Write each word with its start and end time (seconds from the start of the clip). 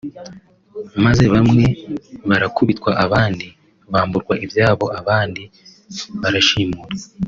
maze 1.03 1.23
bamwe 1.33 1.65
barakubitwa 2.29 2.91
abandi 3.05 3.47
bamburwa 3.91 4.33
ibyabo 4.45 4.85
abandi 4.99 5.43
barashimutwa 6.21 6.87